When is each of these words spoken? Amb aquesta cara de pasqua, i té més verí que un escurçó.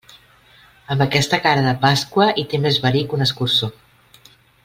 Amb 0.95 1.03
aquesta 1.05 1.39
cara 1.43 1.65
de 1.67 1.75
pasqua, 1.83 2.27
i 2.45 2.47
té 2.55 2.63
més 2.65 2.81
verí 2.87 3.05
que 3.11 3.17
un 3.19 3.27
escurçó. 3.27 3.73